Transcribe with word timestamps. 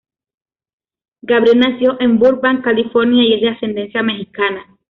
Gabriel 1.21 1.59
nació 1.59 2.01
en 2.01 2.17
Burbank, 2.17 2.63
California, 2.63 3.23
y 3.23 3.33
es 3.35 3.41
de 3.41 3.49
ascendencia 3.49 4.01
mexicana. 4.01 4.65